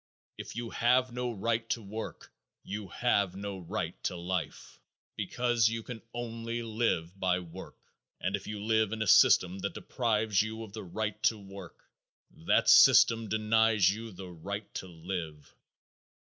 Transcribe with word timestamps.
If 0.35 0.55
you 0.55 0.71
have 0.71 1.11
no 1.13 1.31
right 1.31 1.69
to 1.69 1.81
work 1.83 2.31
you 2.63 2.87
have 2.87 3.35
no 3.35 3.59
right 3.59 4.01
to 4.05 4.15
life 4.15 4.79
because 5.15 5.69
you 5.69 5.83
can 5.83 6.01
only 6.11 6.63
live 6.63 7.19
by 7.19 7.37
work. 7.37 7.77
And 8.19 8.35
if 8.35 8.47
you 8.47 8.63
live 8.63 8.93
in 8.93 9.03
a 9.03 9.05
system 9.05 9.59
that 9.59 9.75
deprives 9.75 10.41
you 10.41 10.63
of 10.63 10.73
the 10.73 10.83
right 10.83 11.21
to 11.21 11.37
work, 11.37 11.87
that 12.31 12.67
system 12.67 13.29
denies 13.29 13.91
you 13.91 14.11
the 14.11 14.31
right 14.31 14.73
to 14.73 14.87
live. 14.87 15.53